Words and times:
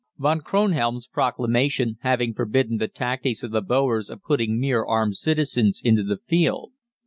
Von 0.17 0.41
Kronhelm's 0.41 1.05
proclamation 1.05 1.99
having 2.01 2.33
forbidden 2.33 2.77
the 2.77 2.87
tactics 2.87 3.43
of 3.43 3.51
the 3.51 3.61
Boers 3.61 4.09
of 4.09 4.23
putting 4.23 4.59
mere 4.59 4.83
armed 4.83 5.15
citizens 5.15 5.79
into 5.79 6.01
the 6.01 6.17
field. 6.17 6.71